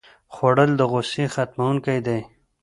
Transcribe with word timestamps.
خوړل 0.33 0.71
د 0.77 0.81
غوسې 0.91 1.25
ختموونکی 1.33 1.97
دی 2.07 2.19